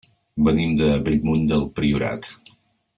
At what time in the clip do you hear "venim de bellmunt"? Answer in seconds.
0.47-1.45